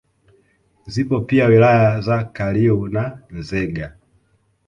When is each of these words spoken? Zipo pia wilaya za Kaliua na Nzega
Zipo 0.85 1.21
pia 1.21 1.45
wilaya 1.45 2.01
za 2.01 2.23
Kaliua 2.23 2.89
na 2.89 3.19
Nzega 3.29 3.97